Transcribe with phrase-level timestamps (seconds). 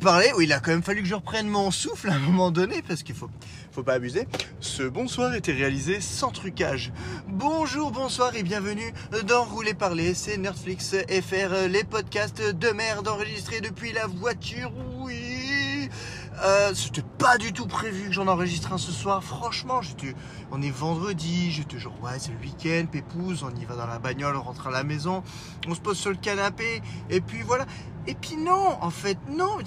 [0.00, 0.32] Parler.
[0.36, 2.80] Oui, il a quand même fallu que je reprenne mon souffle à un moment donné
[2.80, 3.28] parce qu'il faut,
[3.72, 4.26] faut pas abuser.
[4.60, 6.92] Ce bonsoir était réalisé sans trucage.
[7.28, 8.94] Bonjour, bonsoir et bienvenue
[9.26, 10.14] dans Rouler Parler.
[10.14, 14.72] C'est Netflix FR, les podcasts de merde enregistrés depuis la voiture.
[16.42, 19.22] Euh, c'était pas du tout prévu que j'en enregistre un ce soir.
[19.22, 19.80] Franchement,
[20.50, 23.98] on est vendredi, j'étais genre ouais c'est le week-end, pépouze, on y va dans la
[23.98, 25.22] bagnole, on rentre à la maison,
[25.68, 27.66] on se pose sur le canapé et puis voilà.
[28.06, 29.58] Et puis non, en fait non.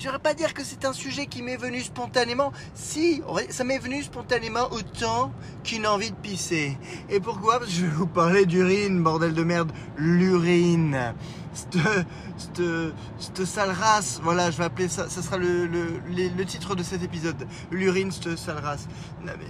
[0.00, 2.52] Je vais pas dire que c'est un sujet qui m'est venu spontanément.
[2.74, 5.32] Si, ça m'est venu spontanément autant
[5.64, 6.78] qu'une envie de pisser.
[7.10, 7.58] Et pourquoi?
[7.58, 11.14] Parce que je vais vous parler d'urine, bordel de merde, l'urine
[11.54, 14.20] cette, sale race.
[14.22, 15.08] Voilà, je vais appeler ça.
[15.08, 17.46] Ça sera le, titre de cet épisode.
[17.70, 18.88] L'urine, cette sale race.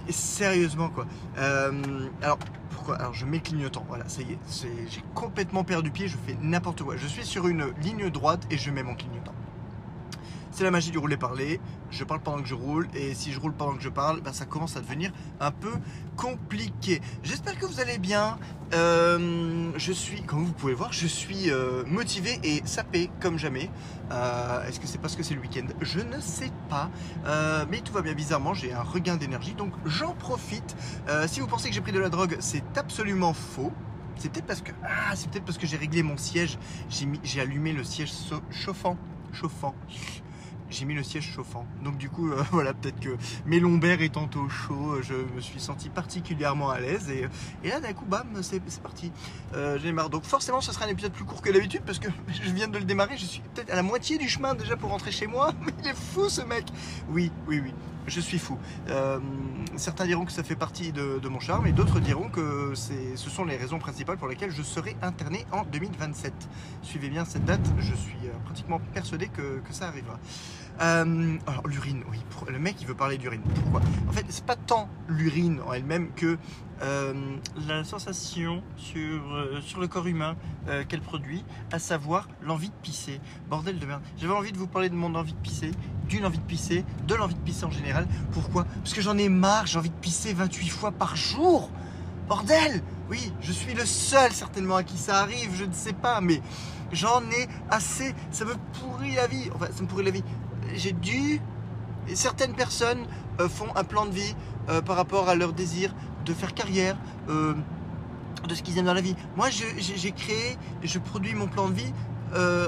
[0.09, 1.05] sérieusement, quoi.
[1.37, 1.71] Euh,
[2.21, 2.37] alors,
[2.71, 2.95] pourquoi?
[2.95, 3.85] Alors, je mets clignotant.
[3.87, 4.39] Voilà, ça y est.
[4.89, 6.07] j'ai complètement perdu pied.
[6.07, 6.95] Je fais n'importe quoi.
[6.97, 9.33] Je suis sur une ligne droite et je mets mon clignotant.
[10.55, 11.59] C'est la magie du rouler parler.
[11.91, 14.31] Je parle pendant que je roule et si je roule pendant que je parle, ben,
[14.31, 15.11] ça commence à devenir
[15.41, 15.73] un peu
[16.15, 17.01] compliqué.
[17.23, 18.37] J'espère que vous allez bien.
[18.73, 23.69] Euh, je suis, comme vous pouvez voir, je suis euh, motivé et sapé comme jamais.
[24.11, 25.65] Euh, est-ce que c'est parce que c'est le week-end?
[25.81, 26.89] Je ne sais pas.
[27.69, 30.77] mais tout va bien bizarrement, j'ai un regain d'énergie, donc j'en profite.
[31.27, 33.73] si vous pensez que j'ai pris de la drogue, c'est absolument faux.
[34.15, 36.57] C'est peut-être parce que ah, c'est peut-être parce que j'ai réglé mon siège.
[36.89, 38.13] J'ai allumé le siège
[38.51, 38.95] chauffant,
[39.33, 39.75] chauffant
[40.69, 41.65] j'ai mis le siège chauffant.
[41.83, 45.41] Donc du coup, euh, voilà, peut-être que mes lombaires étant au chaud, euh, je me
[45.41, 47.09] suis senti particulièrement à l'aise.
[47.09, 47.27] Et,
[47.63, 49.11] et, là, d'un coup, bam, c'est parti.
[49.53, 50.09] Euh, j'ai marre.
[50.09, 52.77] Donc forcément, ce sera un épisode plus court que d'habitude parce que je viens de
[52.77, 53.17] le démarrer.
[53.17, 55.53] Je suis peut-être à la moitié du chemin déjà pour rentrer chez moi.
[55.65, 56.65] Mais il est fou ce mec.
[57.09, 57.73] Oui, oui, oui.
[58.07, 58.57] Je suis fou.
[59.75, 63.45] certains diront que ça fait partie de, mon charme et d'autres diront que ce sont
[63.45, 66.33] les raisons principales pour lesquelles je serai interné en 2027.
[66.81, 70.19] Suivez bien cette date, je suis pratiquement persuadé que, que ça arrivera.
[70.81, 73.41] Euh, alors l'urine, oui, le mec il veut parler d'urine.
[73.63, 73.81] Pourquoi?
[74.09, 76.37] En fait, c'est pas tant l'urine en elle-même que
[76.81, 77.13] euh,
[77.67, 80.35] la sensation sur, euh, sur le corps humain
[80.89, 83.21] qu'elle produit, à savoir l'envie de pisser.
[83.51, 84.01] Bordel de merde.
[84.17, 85.69] J'avais envie de vous parler de mon envie de pisser,
[86.07, 88.07] d'une envie de pisser, de l'envie de pisser en général.
[88.31, 88.63] Pourquoi?
[88.63, 91.69] Parce que j'en ai marre, j'ai envie de pisser 28 fois par jour.
[92.27, 92.81] Bordel
[93.11, 96.41] Oui, je suis le seul certainement à qui ça arrive, je ne sais pas, mais
[96.91, 98.15] j'en ai assez.
[98.31, 99.51] Ça me pourrit la vie.
[99.53, 100.23] Enfin, ça me pourrit la vie
[100.73, 101.41] j'ai dû.
[102.13, 103.05] Certaines personnes
[103.39, 104.35] euh, font un plan de vie
[104.69, 105.93] euh, par rapport à leur désir
[106.25, 106.97] de faire carrière,
[107.29, 107.53] euh,
[108.47, 109.15] de ce qu'ils aiment dans la vie.
[109.37, 111.93] Moi, j'ai créé, je produis mon plan de vie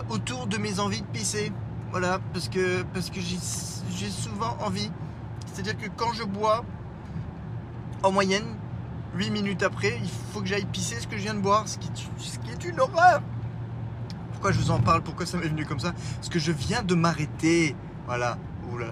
[0.10, 1.52] autour de mes envies de pisser.
[1.92, 4.92] Voilà, parce que, parce que j'ai souvent envie.
[5.46, 6.64] C'est-à-dire que quand je bois,
[8.04, 8.46] en moyenne,
[9.16, 11.78] 8 minutes après, il faut que j'aille pisser ce que je viens de boire, ce
[11.78, 13.22] qui, ce qui est une horreur.
[14.32, 15.02] Pourquoi je vous en parle?
[15.02, 15.94] Pourquoi ça m'est venu comme ça?
[16.16, 17.76] Parce que je viens de m'arrêter.
[18.06, 18.38] Voilà,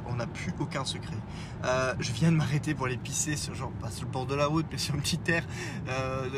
[0.07, 1.17] on n'a plus aucun secret.
[1.63, 4.35] Euh, je viens de m'arrêter pour aller pisser sur, genre, pas sur le bord de
[4.35, 5.43] la route, mais sur une petite terre.
[5.89, 6.29] Euh,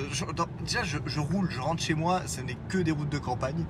[0.64, 3.66] déjà, je, roule, je rentre chez moi, ce n'est que des routes de campagne.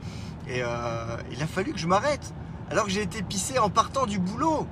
[0.47, 2.33] Et euh, il a fallu que je m'arrête.
[2.69, 4.67] Alors que j'ai été pissé en partant du boulot.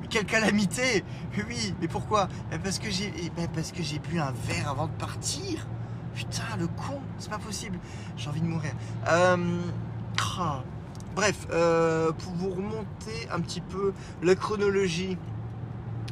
[0.00, 1.04] Mais quelle calamité
[1.48, 2.28] Oui, mais pourquoi?
[2.62, 5.66] Parce que j'ai ben, parce que j'ai bu un verre avant de partir.
[6.14, 7.78] Putain, le con, c'est pas possible.
[8.16, 8.72] J'ai envie de mourir.
[9.04, 9.36] Ah.
[11.14, 13.92] Bref, euh, pour vous remonter un petit peu
[14.22, 15.16] la chronologie,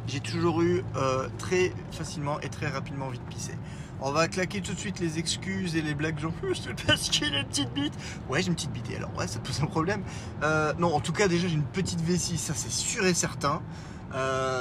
[0.07, 3.55] j'ai toujours eu euh, très facilement et très rapidement envie de pisser.
[4.01, 7.35] On va claquer tout de suite les excuses et les blagues genre c'est parce qu'il
[7.35, 7.95] a une petite bite.
[8.29, 10.05] Ouais, j'ai une petite bite et alors ouais, ça pose un problème.
[10.45, 13.61] Euh, non, en tout cas déjà j'ai une petite vessie, ça c'est sûr et certain.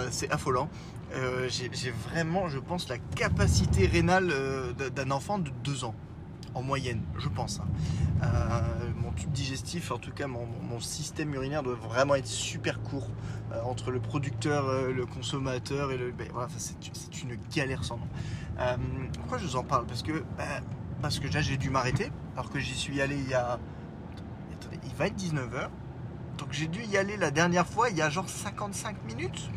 [0.10, 0.70] c'est affolant.
[1.50, 4.34] j'ai vraiment, je pense, la capacité rénale
[4.96, 5.94] d'un enfant de 2 ans
[6.54, 7.60] en moyenne, je pense.
[7.60, 7.68] Hein.
[8.24, 10.48] Euh, mon tube digestif, en tout cas mon,
[10.80, 13.10] système urinaire doit vraiment être super court
[13.52, 16.12] euh, entre le producteur, euh, le consommateur et le.
[16.12, 18.08] Ben, voilà, c'est une galère sans nom.
[19.14, 19.86] pourquoi je vous en parle?
[19.86, 20.64] Parce que ben,
[21.02, 23.60] parce que j'ai dû m'arrêter, alors que j'y suis allé il y a.
[24.84, 25.70] Il va être 19h.
[26.38, 29.50] Donc j'ai dû y aller la dernière fois il y a genre 55 minutes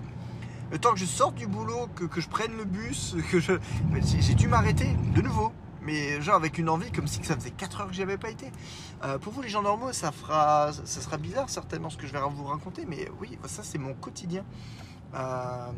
[0.71, 3.53] le temps que je sorte du boulot, que, que je prenne le bus, que je...
[4.03, 5.53] j'ai dû m'arrêter de nouveau
[5.85, 8.31] mais genre avec une envie comme si ça faisait 4 heures que j'y avais pas
[8.31, 8.51] été.
[9.05, 12.13] Euh, pour vous les gens normaux, ça fera, ça sera bizarre certainement ce que je
[12.13, 14.45] vais vous raconter, mais oui, ça c'est mon quotidien.
[15.15, 15.71] Euh,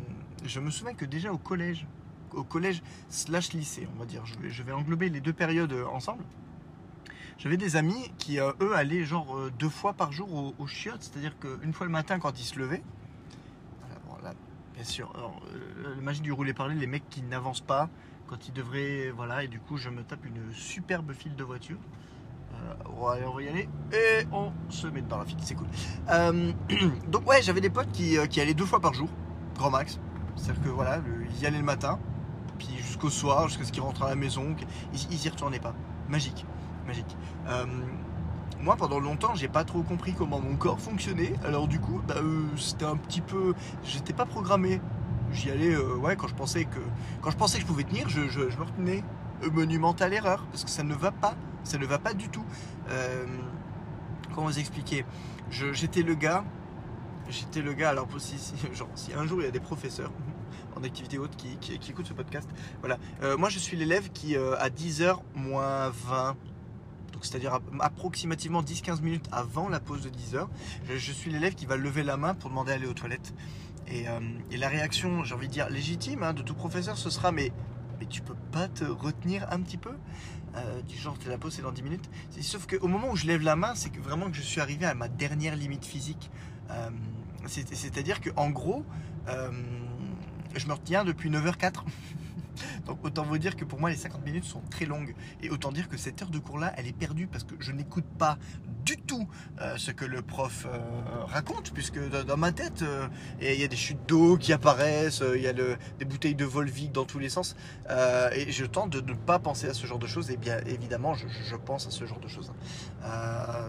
[0.44, 1.86] je me souviens que déjà au collège,
[2.32, 6.24] au collège slash lycée, on va dire, je vais, englober les deux périodes euh, ensemble.
[7.38, 11.38] J'avais des amis qui, eux, allaient genre deux fois par jour au, au chiottes, c'est-à-dire
[11.38, 12.82] qu'une fois le matin quand ils se levaient,
[14.76, 15.12] bien sûr,
[15.82, 17.88] la magie du rouler parler, les mecs qui n'avancent pas,
[18.28, 19.10] quand il devrait.
[19.16, 21.78] Voilà, et du coup, je me tape une superbe file de voiture.
[22.54, 23.68] Euh, on, va, y aller.
[23.92, 25.66] Et on se met dans la file, c'est cool.
[26.10, 26.52] Euh,
[27.08, 29.08] donc ouais, j'avais des potes qui, euh, qui allaient deux fois par jour,
[29.56, 30.00] grand max.
[30.36, 31.00] C'est-à-dire que voilà,
[31.30, 31.98] ils y allaient le matin,
[32.58, 34.54] puis jusqu'au soir, jusqu'à ce qu'ils rentrent à la maison,
[34.92, 35.74] ils, ils y retournaient pas.
[36.08, 36.46] Magique,
[36.86, 37.16] magique.
[37.48, 37.66] Euh,
[38.60, 41.34] moi, pendant longtemps, j'ai pas trop compris comment mon corps fonctionnait.
[41.44, 42.16] Alors du coup, bah,
[42.56, 44.80] c'était un petit peu, j'étais pas programmé.
[45.32, 46.78] J'y allais, euh, ouais, quand je pensais que,
[47.20, 49.04] quand je pensais que je pouvais tenir, je, je- me retenais.
[49.44, 52.44] Euh, monumentale erreur, parce que ça ne va pas, ça ne va pas du tout.
[52.88, 53.26] Euh,
[54.34, 55.04] comment vous expliquer?
[55.50, 56.42] J'étais le gars,
[57.28, 57.90] j'étais le gars.
[57.90, 60.10] Alors si, si- genre, si un jour il y a des professeurs
[60.76, 62.48] en activité haute qui, qui- écoutent ce podcast,
[62.80, 62.98] voilà.
[63.36, 66.36] Moi, je suis l'élève qui à 10h moins 20
[67.12, 70.48] donc c'est-à-dire ap- approximativement 10-15 minutes avant la pause de 10h,
[70.86, 73.32] je, je suis l'élève qui va lever la main pour demander à aller aux toilettes.
[73.88, 77.08] Et, euh, et la réaction, j'ai envie de dire légitime hein, de tout professeur, ce
[77.10, 77.52] sera mais,
[78.00, 79.92] mais tu peux pas te retenir un petit peu
[80.56, 82.08] Euh, Du genre, t'es la pause c'est dans 10 minutes.
[82.40, 84.86] Sauf qu'au moment où je lève la main, c'est que vraiment que je suis arrivé
[84.86, 86.30] à ma dernière limite physique.
[86.70, 86.88] Euh,
[87.46, 88.82] c'est- C'est-à-dire que en gros,
[89.26, 91.84] je me retiens depuis 9h04.
[92.86, 95.72] Donc autant vous dire que pour moi les 50 minutes sont très longues et autant
[95.72, 98.38] dire que cette heure de cours là elle est perdue parce que je n'écoute pas
[98.84, 99.28] du tout
[99.60, 100.78] euh, ce que le prof euh,
[101.24, 103.08] raconte puisque dans, ma tête euh,
[103.40, 106.92] il y a des chutes d'eau qui apparaissent, il y a des bouteilles de Volvic
[106.92, 107.56] dans tous les sens
[107.88, 111.14] et je tente de ne pas penser à ce genre de choses et bien évidemment
[111.14, 112.52] je, pense à ce genre de choses.
[113.04, 113.68] Euh,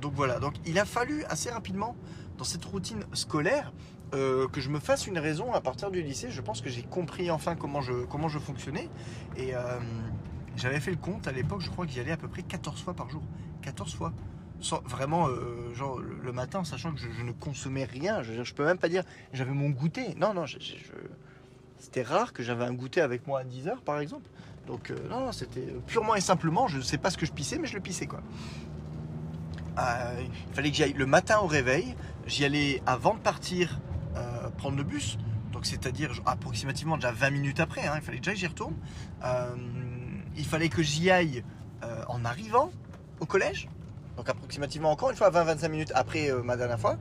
[0.00, 1.96] donc voilà, donc il a fallu assez rapidement
[2.38, 3.72] dans cette routine scolaire
[4.12, 6.30] euh, que je me fasse une raison à partir du lycée.
[6.30, 8.88] Je pense que j'ai compris enfin comment je, comment je fonctionnais.
[9.36, 9.78] Et euh,
[10.56, 12.82] j'avais fait le compte à l'époque, je crois que j'y allais à peu près 14
[12.82, 13.22] fois par jour.
[13.62, 14.12] 14 fois.
[14.84, 18.22] Vraiment, euh, genre le, matin, sachant que je, ne consommais rien.
[18.22, 20.14] Je, je peux même pas dire j'avais mon goûter.
[20.16, 20.44] Non, non,
[21.78, 24.28] c'était rare que j'avais un goûter avec moi à 10 heures par exemple.
[24.66, 27.58] Donc, non, non, c'était purement et simplement, je ne sais pas ce que je pissais,
[27.58, 28.20] mais je le pissais quoi.
[29.78, 31.94] Il fallait que j'y aille le matin au réveil.
[32.26, 33.80] J'y allais avant de partir
[34.50, 35.18] prendre le bus.
[35.52, 37.86] Donc c'est-à-dire approximativement déjà 20 minutes après.
[37.86, 38.74] hein, il fallait déjà que j'y retourne.
[39.24, 39.54] Euh,
[40.36, 41.44] il fallait que j'y aille
[41.82, 42.70] euh, en arrivant
[43.20, 43.68] au collège.
[44.16, 46.96] Donc approximativement encore une fois 20-25 minutes après euh, ma dernière fois.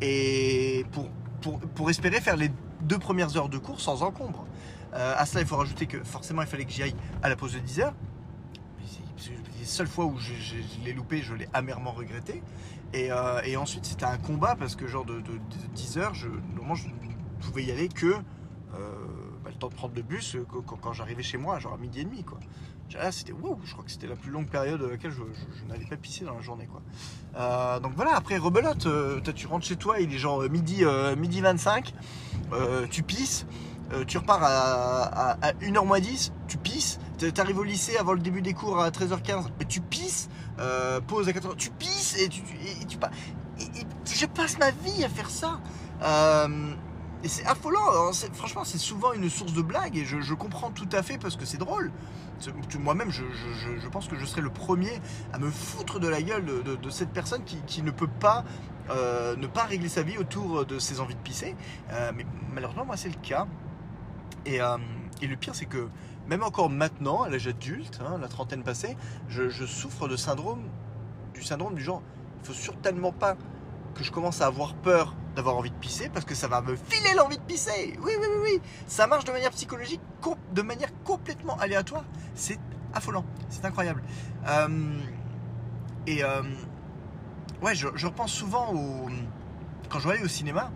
[0.00, 1.08] Et pour,
[1.74, 2.50] pour, espérer faire les
[2.82, 4.46] deux premières heures de cours sans encombre.
[4.92, 7.54] À cela, il faut rajouter que forcément, il fallait que j'y aille à la pause
[7.54, 7.94] de 10 heures.
[9.64, 10.30] Les seules fois où je,
[10.84, 12.42] l'ai loupé, je l'ai amèrement regretté.
[12.92, 16.12] Et, euh, et ensuite, c'était un combat parce que, genre, de, de- de 10 heures,
[16.12, 18.18] je, je pouvais y aller que euh,
[19.42, 20.44] bah, le temps de prendre le bus euh,
[20.82, 22.38] quand, j'arrivais chez moi, genre à midi et demi, quoi.
[23.10, 25.86] C'était wow, je crois que c'était la plus longue période à laquelle je, je- n'allais
[25.86, 27.80] pas pisser dans la journée, quoi.
[27.80, 31.40] Donc voilà, après, rebelote, euh, tu rentres chez toi, il est genre midi, euh, midi
[31.40, 31.94] 25,
[32.52, 33.46] euh, tu pisses.
[33.92, 36.98] Euh, tu repars à, à, à 1h moins 10, tu pisses,
[37.34, 40.28] t'arrives au lycée avant le début des cours à 13h15, mais tu pisses,
[40.58, 45.08] euh, pause à 4h, tu pisses et tu, et, et je passe ma vie à
[45.08, 45.60] faire ça.
[46.02, 46.74] Euh,
[47.22, 48.12] et c'est affolant.
[48.12, 51.36] C'est- franchement, c'est souvent une source de blague et je, comprends tout à fait parce
[51.36, 51.90] que c'est drôle.
[52.78, 55.00] Moi-même, je, pense que je serais le premier
[55.32, 58.44] à me foutre de la gueule de, cette personne qui, ne peut pas
[58.90, 61.56] euh, ne pas régler sa vie autour de ses envies de pisser.
[62.14, 63.46] Mais malheureusement, moi, c'est le cas.
[64.46, 64.76] Et, euh,
[65.22, 65.88] et le pire, c'est que
[66.26, 68.96] même encore maintenant, à l'âge adulte, hein, la trentaine passée,
[69.28, 70.62] je, souffre de syndrome,
[71.34, 72.02] du syndrome du genre,
[72.40, 73.36] il faut certainement pas
[73.94, 76.76] que je commence à avoir peur d'avoir envie de pisser parce que ça va me
[76.76, 77.98] filer l'envie de pisser.
[78.02, 78.60] Oui, oui, oui, oui.
[78.86, 80.00] Ça marche de manière psychologique,
[80.52, 82.04] de manière complètement aléatoire.
[82.34, 82.58] C'est
[82.92, 83.24] affolant.
[83.50, 84.02] C'est incroyable.
[84.48, 84.98] Euh,
[86.06, 86.42] et euh,
[87.62, 89.08] ouais, je, repense souvent au,
[89.88, 90.70] quand je vais au cinéma,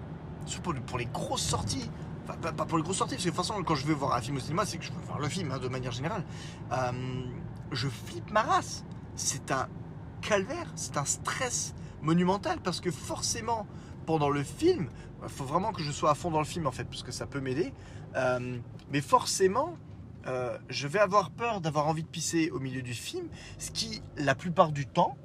[0.62, 1.90] pour, pour les grosses sorties.
[2.36, 4.20] Pas, pour les grosses sorties, parce que de toute façon, quand je vais voir un
[4.20, 6.24] film au cinéma, c'est que je veux voir le film hein, de manière générale.
[6.72, 6.92] Euh,
[7.72, 8.84] je flippe ma race.
[9.16, 9.68] C'est un
[10.20, 13.66] calvaire, c'est un stress monumental parce que forcément,
[14.06, 14.88] pendant le film,
[15.22, 17.12] il faut vraiment que je sois à fond dans le film en fait, parce que
[17.12, 17.72] ça peut m'aider.
[18.16, 18.58] Euh,
[18.90, 19.76] mais forcément,
[20.26, 24.02] euh, je vais avoir peur d'avoir envie de pisser au milieu du film, ce qui,
[24.16, 25.16] la plupart du temps,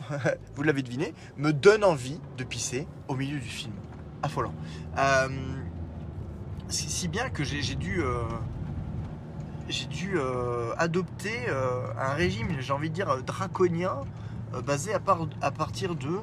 [0.54, 3.74] vous l'avez deviné, me donne envie de pisser au milieu du film.
[4.22, 4.54] Affolant.
[4.98, 5.28] Euh,
[6.72, 8.24] si, bien que j'ai dû, euh,
[10.14, 14.00] euh, adopter euh, un régime, j'ai envie de dire, draconien,
[14.66, 16.20] basé à, part- à partir de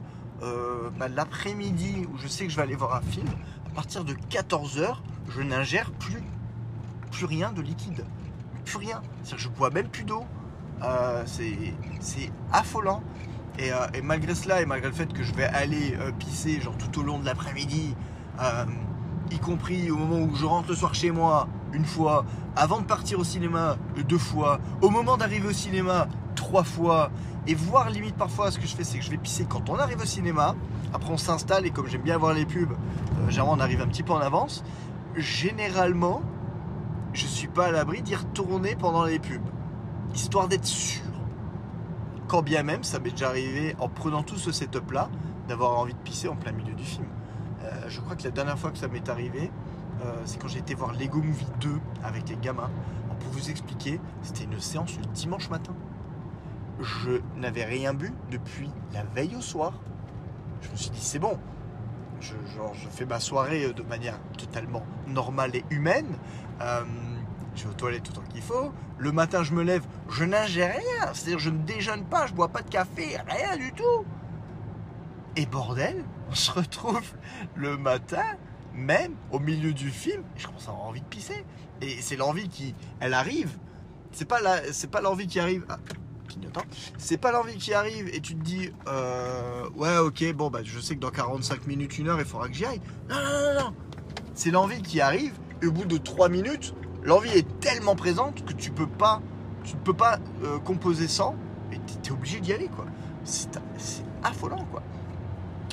[0.98, 3.28] bah, l'après-midi où je sais que je vais aller voir un film.
[3.68, 4.98] À partir de 14h,
[5.30, 6.22] je n'ingère plus,
[7.12, 8.06] plus rien de liquide.
[8.66, 9.02] Plus rien.
[9.24, 10.26] C'est-à-dire que je bois même plus d'eau.
[11.26, 13.04] C'est affolant.
[13.58, 17.04] Et, malgré cela, et malgré le fait que je vais aller pisser genre tout au
[17.04, 17.96] long de l'après-midi,
[19.32, 22.86] y compris au moment où je rentre le soir chez moi, une fois, avant de
[22.86, 27.12] partir au cinéma, deux fois, au moment d'arriver au cinéma, trois fois.
[27.48, 29.76] Et voire limite parfois, ce que je fais, c'est que je vais pisser quand on
[29.76, 30.56] arrive au cinéma.
[30.94, 33.88] Après, on s'installe et comme j'aime bien voir les pubs, euh, généralement on arrive un
[33.88, 34.64] petit peu en avance.
[35.16, 36.22] Généralement,
[37.14, 39.42] je suis pas à l'abri d'y retourner pendant les pubs,
[40.14, 41.02] histoire d'être sûr.
[42.28, 45.10] Quand bien même, ça m'est déjà arrivé en prenant tout ce setup-là,
[45.48, 47.08] d'avoir envie de pisser en plein milieu du film.
[47.90, 49.50] Je crois que la dernière fois que ça m'est arrivé,
[50.06, 51.70] euh, c'est quand j'ai été voir Lego Movie 2
[52.04, 52.70] avec les gamins.
[53.20, 55.74] Pour vous expliquer, c'était une séance le dimanche matin.
[56.80, 59.74] Je n'avais rien bu depuis la veille au soir.
[60.62, 61.38] Je me suis dit, c'est bon.
[62.22, 62.36] Je,
[62.92, 66.18] fais ma soirée de manière totalement normale et humaine.
[66.62, 66.84] Euh,
[67.56, 68.72] je vais aux toilettes autant qu'il faut.
[69.00, 71.14] Le matin, je me lève, je n'ingère rien.
[71.14, 74.06] C'est-à-dire, je ne déjeune pas, je bois pas de café, rien du tout.
[75.40, 77.14] Et bordel, on se retrouve
[77.56, 78.26] le matin,
[78.74, 81.46] même au milieu du film, et je commence à avoir envie de pisser.
[81.80, 83.58] Et c'est l'envie qui, elle arrive.
[84.12, 84.42] C'est pas
[84.74, 85.66] c'est pas l'envie qui arrive.
[85.70, 85.78] Ah.
[86.98, 90.78] C'est pas l'envie qui arrive et tu te dis, euh, ouais, ok, bon, bah, je
[90.78, 92.82] sais que dans 45 minutes, une heure, il faudra que j'y aille.
[93.10, 93.74] Non, non, non, non.
[94.34, 95.32] C'est l'envie qui arrive.
[95.62, 99.22] Et au bout de 3 minutes, l'envie est tellement présente que tu peux pas,
[99.64, 101.34] tu peux pas euh, composer sans.
[101.72, 102.88] Et tu es obligé d'y aller, quoi.
[103.24, 103.62] C'est
[104.22, 104.84] affolant, quoi.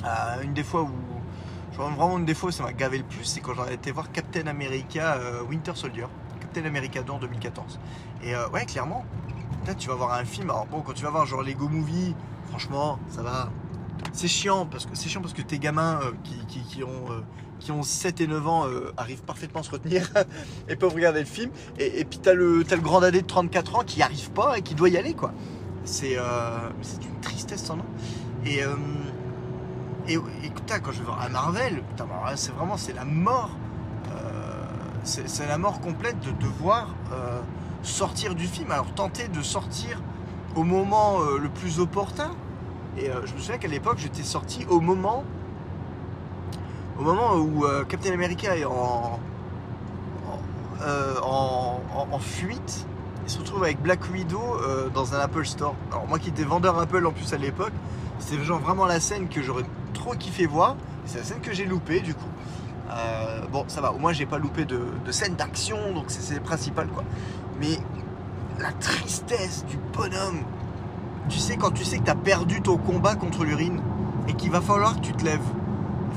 [0.07, 0.91] Euh, une des fois où.
[1.73, 4.11] Vraiment, une des fois où ça m'a gavé le plus, c'est quand j'en été voir
[4.11, 6.07] Captain America euh, Winter Soldier.
[6.39, 7.79] Captain America 2 en 2014.
[8.23, 9.05] Et euh, ouais, clairement,
[9.67, 10.49] là, tu vas voir un film.
[10.49, 12.15] Alors bon, quand tu vas voir genre Lego Movie,
[12.49, 13.51] franchement, ça va.
[14.11, 17.23] C'est chiant parce que c'est chiant parce que tes gamins qui, qui- ont
[17.59, 20.09] qui ont 7 et 9 ans arrivent parfaitement à se retenir
[20.69, 21.51] et peuvent regarder le film.
[21.79, 24.61] Et, puis t'as le t'as le grand dadé de 34 ans qui arrive pas et
[24.61, 25.31] qui doit y aller quoi.
[25.83, 26.69] C'est euh,
[27.01, 27.85] une tristesse sans nom.
[28.45, 28.61] Et
[30.07, 33.05] et, et putain, quand je vais voir un Marvel, putain, là, c'est vraiment c'est la
[33.05, 33.49] mort.
[34.11, 34.63] Euh,
[35.03, 37.39] c'est la mort complète de devoir euh,
[37.83, 38.71] sortir du film.
[38.71, 40.01] Alors tenter de sortir
[40.55, 42.31] au moment euh, le plus opportun.
[42.97, 45.23] Et je me souviens qu'à l'époque, j'étais sorti au moment
[46.99, 49.19] au moment où Captain America est en
[50.83, 51.79] en,
[52.11, 52.87] en- fuite.
[53.25, 54.41] Il se retrouve avec Black Widow
[54.95, 55.75] dans un Apple Store.
[55.91, 57.73] Alors moi qui étais vendeur Apple en plus à l'époque,
[58.17, 59.65] c'était genre vraiment la scène que j'aurais
[59.97, 60.75] trop kiffé voir.
[61.05, 62.29] C'est la scène que j'ai loupée du coup.
[62.89, 63.91] Euh, bon, ça va.
[63.91, 64.79] Au moins j'ai pas loupé de,
[65.11, 67.03] scène d'action, donc c'est le principal quoi.
[67.59, 67.79] Mais
[68.59, 70.39] la tristesse du bonhomme.
[71.29, 73.81] Tu sais quand tu sais que t'as perdu ton combat contre l'urine
[74.29, 75.39] et qu'il va falloir que tu te lèves.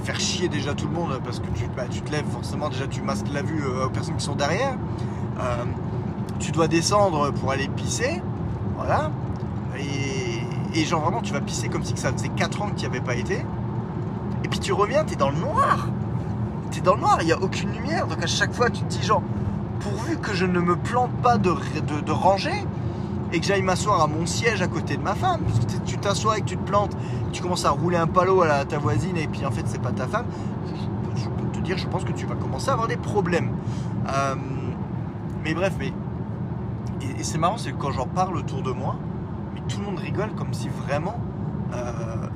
[0.05, 2.87] Faire chier déjà tout le monde parce que tu, bah, tu te lèves forcément déjà
[2.87, 4.77] tu masques la vue euh, aux personnes qui sont derrière.
[5.41, 5.65] Euh,
[6.39, 8.23] tu dois descendre pour aller pisser.
[8.77, 9.11] Voilà.
[9.79, 12.87] Et, genre vraiment tu vas pisser comme si ça faisait 4 ans que tu n'y
[12.87, 13.45] avais pas été.
[14.51, 15.89] Puis tu reviens, tu es dans le noir.
[16.71, 18.07] Tu es dans le noir, il n'y a aucune lumière.
[18.07, 19.23] Donc à chaque fois tu te dis genre,
[19.81, 21.55] pourvu que je ne me plante pas de,
[22.05, 22.65] de, rangée
[23.33, 25.41] et que j'aille m'asseoir à mon siège à côté de ma femme.
[25.43, 26.97] Parce que tu t'assois et que tu te plantes,
[27.33, 29.93] tu commences à rouler un palo à, ta voisine et puis en fait c'est pas
[29.93, 30.27] ta femme.
[31.17, 33.51] Je, peux te dire, je pense que tu vas commencer à avoir des problèmes.
[34.09, 34.35] Euh,
[35.45, 35.93] mais bref, mais
[37.01, 38.97] et, et c'est marrant, c'est que quand j'en parle autour de moi,
[39.55, 41.19] mais tout le monde rigole comme si vraiment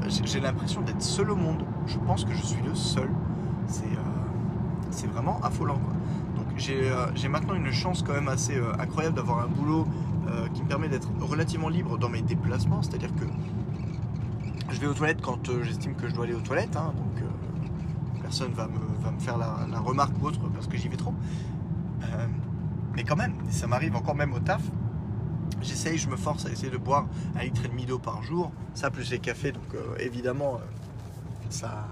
[0.08, 1.64] j'ai j'ai l'impression d'être seul au monde.
[1.86, 3.10] Je pense que je suis le seul.
[3.66, 3.84] C'est
[5.06, 5.78] euh, vraiment affolant.
[6.36, 9.86] Donc j'ai euh, j'ai maintenant une chance quand même assez euh, incroyable d'avoir un boulot
[10.28, 12.82] euh, qui me permet d'être relativement libre dans mes déplacements.
[12.82, 13.24] C'est-à-dire que
[14.70, 16.76] je vais aux toilettes quand euh, j'estime que je dois aller aux toilettes.
[16.76, 17.26] hein, donc euh,
[18.22, 21.14] personne va me, va me faire la, remarque ou autre parce que j'y vais trop.
[22.02, 22.26] Euh,
[22.94, 24.62] mais quand même, ça m'arrive encore même au taf.
[25.64, 27.06] J'essaye, je me force à essayer de boire
[27.36, 28.52] un litre et demi d'eau par jour.
[28.74, 30.58] Ça plus les cafés, donc euh, évidemment, euh,
[31.50, 31.86] ça,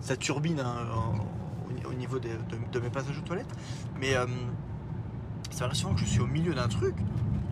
[0.00, 0.74] ça turbine hein,
[1.84, 2.28] au, au niveau de,
[2.80, 3.52] mes passages aux toilettes.
[4.00, 4.26] Mais euh,
[5.50, 6.94] ça arrive souvent que je suis au milieu d'un truc,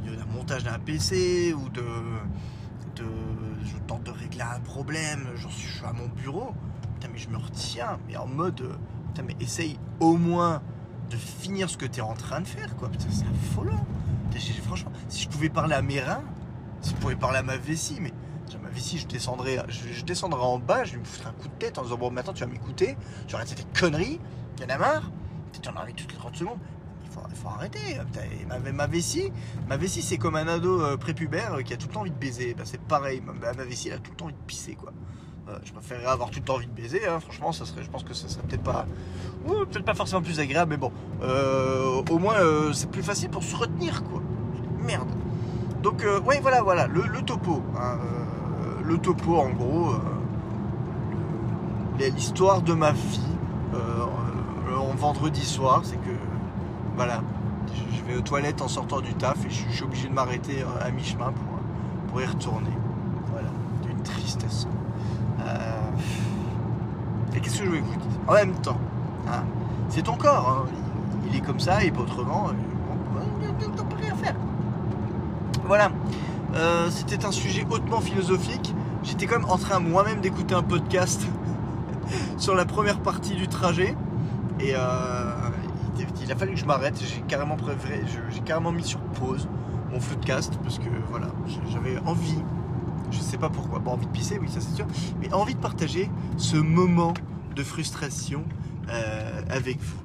[0.05, 1.83] d'un montage d'un PC ou de,
[2.97, 3.05] de.
[3.65, 6.53] Je tente de régler un problème, je suis à mon bureau.
[6.95, 8.61] Putain, mais je me retiens, mais en mode.
[8.63, 8.75] euh,
[9.15, 10.61] Putain, mais essaye au moins
[11.11, 12.89] de finir ce que tu es en train de faire, quoi.
[12.91, 13.87] Putain, c'est affolant.
[14.65, 16.23] Franchement, si je pouvais parler à mes reins,
[16.81, 18.13] si je pouvais parler à ma vessie, mais
[18.63, 21.79] ma vessie, je descendrais, je, descendrais en bas, je lui foutrais un coup de tête
[21.79, 24.21] en disant Bon, maintenant tu vas m'écouter, tu arrêtes tes conneries,
[24.57, 25.11] il y en a marre,
[25.61, 26.59] tu en envie toutes les 30 secondes.
[27.05, 27.79] Il faut, il faut arrêter.
[28.49, 29.33] Ma, ma vessie,
[30.03, 32.55] c'est comme un ado euh, prépubère euh, qui a tout le temps envie de baiser.
[32.55, 34.93] Ben, c'est pareil, ma, vessie, a tout le temps envie de pisser, quoi.
[35.49, 37.21] Euh, je préférerais avoir tout le temps envie de baiser, hein.
[37.21, 38.85] franchement, ça serait, je pense que ça serait peut-être pas,
[39.47, 40.91] peut-être pas forcément plus agréable, mais bon,
[41.23, 44.21] Euh, au moins euh, c'est plus facile pour se retenir, quoi.
[44.85, 45.09] Merde.
[45.83, 47.63] Donc, ouais, voilà, voilà, le, topo.
[47.79, 47.99] hein,
[48.83, 49.95] le topo, en gros,
[51.99, 53.21] l'histoire de ma vie
[54.77, 56.17] en vendredi soir, c'est que,
[56.97, 57.23] voilà,
[57.73, 60.91] je, vais aux toilettes en sortant du taf et je, suis obligé de m'arrêter à
[60.91, 61.57] mi-chemin pour
[62.09, 62.71] pour y retourner.
[63.33, 63.49] Voilà,
[63.83, 64.67] d'une tristesse.
[65.47, 67.99] Euh, Et qu'est-ce que je voulais vous dire?
[68.27, 68.79] En même temps,
[69.29, 69.43] hein,
[69.89, 70.71] c'est ton corps, hein,
[71.31, 72.49] il, est comme ça et pas autrement.
[72.49, 72.53] euh,
[73.79, 74.35] On peut rien faire.
[75.67, 75.91] Voilà,
[76.55, 78.75] Euh, c'était un sujet hautement philosophique.
[79.03, 81.27] J'étais quand même en train moi-même d'écouter un podcast
[82.39, 83.95] sur la première partie du trajet.
[84.61, 86.99] Et il, a fallu que je m'arrête.
[87.05, 87.57] J'ai carrément
[88.45, 89.49] carrément mis sur pause
[89.93, 91.27] mon floodcast parce que voilà,
[91.71, 92.43] j'avais envie,
[93.11, 94.87] je sais pas pourquoi, bon, envie de pisser, oui, ça c'est sûr,
[95.21, 97.15] mais envie de partager ce moment
[97.55, 98.45] de frustration
[98.89, 99.99] euh, avec vous.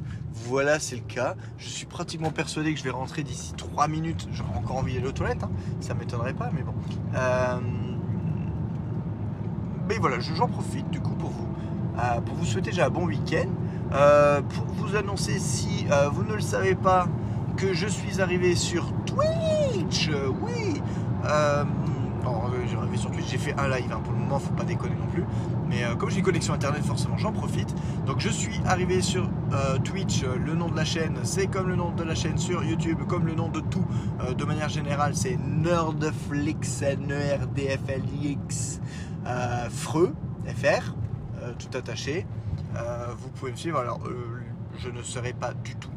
[0.47, 1.35] Voilà, c'est le cas.
[1.57, 4.27] Je suis pratiquement persuadé que je vais rentrer d'ici 3 minutes.
[4.31, 5.51] J'aurai encore envie d'aller aux toilettes, hein.
[5.81, 6.73] ça m'étonnerait pas, mais bon.
[7.15, 7.59] Euh,
[9.87, 11.47] mais voilà, je- j'en profite du coup pour vous,
[11.99, 13.49] euh, pour vous souhaiter déjà un bon week-end.
[14.55, 17.07] Pour vous annoncer, si vous ne le savez pas,
[17.57, 20.09] que je suis arrivé sur Twitch.
[20.41, 20.81] Oui.
[21.25, 21.65] Euh,
[22.23, 23.29] non, euh, j'ai arrivé sur Twitch.
[23.29, 24.39] J'ai fait un live hein, pour le moment.
[24.39, 25.23] Faut pas déconner non plus.
[25.69, 27.73] Mais euh, comme j'ai une connexion internet, forcément, j'en profite.
[28.05, 30.23] Donc je suis arrivé sur euh, Twitch.
[30.23, 32.99] Euh, Le nom de la chaîne, c'est comme le nom de la chaîne sur YouTube,
[33.07, 33.85] comme le nom de tout.
[34.37, 38.81] de manière générale, c'est Nerdflix, N-E-R-D-F-L-I-X,
[39.27, 40.13] euh, Freux,
[40.45, 40.93] FR,
[41.59, 42.25] tout attaché.
[43.17, 43.79] Vous pouvez me suivre.
[43.79, 43.99] Alors,
[44.81, 45.91] je ne serai pas du tout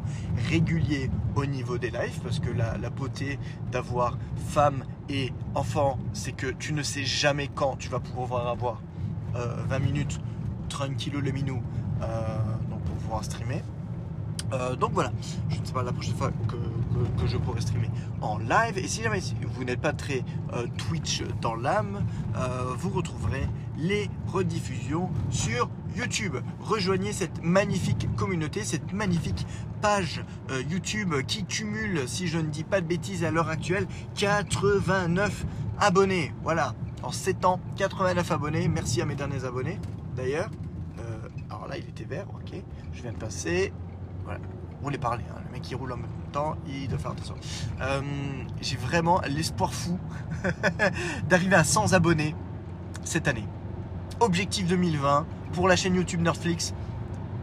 [0.49, 3.39] régulier au niveau des lives parce que la, beauté
[3.73, 8.81] d'avoir femme et enfant, c'est que tu ne sais jamais quand tu vas pouvoir avoir
[9.37, 10.21] euh, 20 minutes
[10.69, 11.63] tranquillo le minou
[12.03, 12.39] euh,
[12.71, 13.63] donc pour pouvoir streamer.
[14.55, 15.13] Euh, donc voilà,
[15.49, 16.57] je ne sais pas la prochaine fois que,
[17.27, 17.91] je pourrai streamer
[18.21, 18.79] en live.
[18.79, 19.21] Et si jamais
[19.55, 22.05] vous n'êtes pas très euh, Twitch dans l'âme,
[22.37, 26.37] euh, vous retrouverez les rediffusions sur YouTube.
[26.61, 29.47] Rejoignez cette magnifique communauté, cette magnifique
[29.81, 30.25] page
[30.71, 33.87] YouTube qui cumule, si je ne dis pas de bêtises à l'heure actuelle,
[34.17, 35.47] 89
[35.81, 36.33] abonnés.
[36.43, 38.69] Voilà, en 7 ans, 89 abonnés.
[38.69, 39.79] Merci à mes derniers abonnés
[40.17, 40.51] d'ailleurs.
[41.51, 42.61] Alors là, il était vert, ok.
[42.93, 43.73] Je viens de passer.
[44.25, 44.41] Voilà,
[44.83, 45.25] roulez parler.
[45.31, 45.41] hein.
[45.47, 47.35] Le mec qui roule en même temps, il doit faire attention.
[47.81, 48.01] Euh,
[48.61, 49.99] J'ai vraiment l'espoir fou
[51.29, 52.35] d'arriver à 100 abonnés
[53.05, 53.47] cette année.
[54.21, 56.75] Objectif 2020 pour la chaîne YouTube Netflix,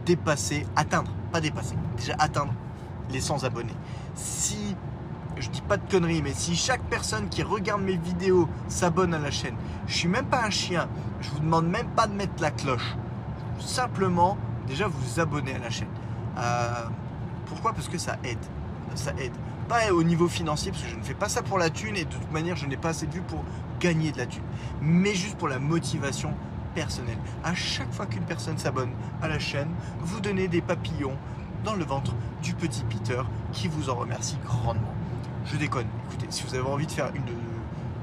[0.06, 2.52] dépasser, atteindre, pas dépasser, déjà atteindre
[3.10, 3.74] les 100 abonnés.
[4.14, 4.74] Si,
[5.38, 9.18] je dis pas de conneries, mais si chaque personne qui regarde mes vidéos s'abonne à
[9.18, 9.54] la chaîne,
[9.86, 10.88] je suis même pas un chien,
[11.20, 12.96] je vous demande même pas de mettre la cloche.
[13.60, 15.88] Simplement, déjà vous abonner à la chaîne.
[16.38, 16.84] Euh,
[17.46, 17.72] pourquoi?
[17.72, 18.38] Parce que ça aide.
[18.94, 19.32] Ça aide.
[19.68, 22.04] Pas au niveau financier, parce que je ne fais pas ça pour la thune et
[22.04, 23.44] de toute manière, je n'ai pas assez de vues pour
[23.80, 24.42] gagner de la thune.
[24.80, 26.34] Mais juste pour la motivation
[26.74, 27.18] personnelle.
[27.44, 28.90] À chaque fois qu'une personne s'abonne
[29.22, 29.68] à la chaîne,
[30.00, 31.16] vous donnez des papillons
[31.64, 34.94] dans le ventre du petit Peter qui vous en remercie grandement.
[35.46, 35.86] Je déconne.
[36.08, 37.12] Écoutez, si vous avez envie de faire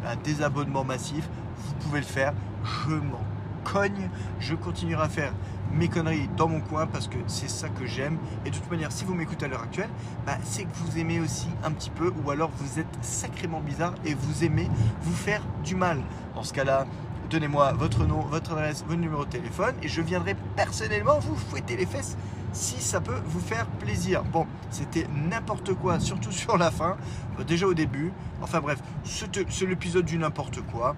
[0.05, 2.33] un désabonnement massif, vous pouvez le faire.
[2.63, 3.23] Je m'en
[3.63, 4.09] cogne.
[4.39, 5.33] Je continuerai à faire
[5.73, 8.17] mes conneries dans mon coin parce que c'est ça que j'aime.
[8.45, 9.89] Et de toute manière, si vous m'écoutez à l'heure actuelle,
[10.25, 13.93] bah, c'est que vous aimez aussi un petit peu ou alors vous êtes sacrément bizarre
[14.05, 14.69] et vous aimez
[15.01, 16.01] vous faire du mal.
[16.35, 16.85] Dans ce cas-là,
[17.29, 21.77] donnez-moi votre nom, votre adresse, votre numéro de téléphone et je viendrai personnellement vous fouetter
[21.77, 22.17] les fesses
[22.51, 24.23] si ça peut vous faire plaisir.
[24.23, 26.97] Bon, c'était n'importe quoi, surtout sur la fin,
[27.39, 28.11] euh, déjà au début.
[28.41, 30.95] Enfin bref, c'est l'épisode du n'importe quoi.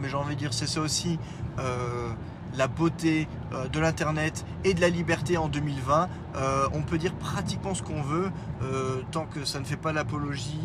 [0.00, 1.18] Mais j'ai envie de dire, c'est ça aussi
[1.58, 2.10] euh,
[2.56, 6.08] la beauté euh, de l'Internet et de la liberté en 2020.
[6.36, 8.30] Euh, on peut dire pratiquement ce qu'on veut,
[8.62, 10.60] euh, tant que ça ne fait pas l'apologie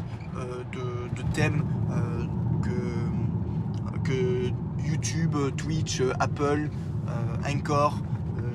[0.72, 1.64] de, thèmes
[4.04, 6.70] que, YouTube, Twitch, Apple,
[7.46, 7.98] Anchor,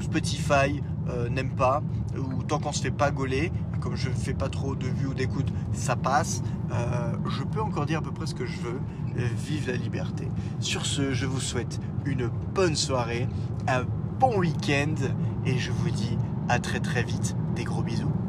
[0.00, 0.82] Spotify
[1.30, 1.82] n'aiment pas,
[2.18, 5.08] ou tant qu'on se fait pas gauler, comme je ne fais pas trop de vues
[5.08, 6.42] ou d'écoute, ça passe.
[6.72, 8.80] Euh, je peux encore dire à peu près ce que je veux.
[9.18, 10.28] Euh, vive la liberté.
[10.60, 13.28] Sur ce, je vous souhaite une bonne soirée,
[13.68, 13.84] un
[14.18, 14.94] bon week-end,
[15.44, 16.16] et je vous dis
[16.48, 17.36] à très très vite.
[17.54, 18.21] Des gros bisous.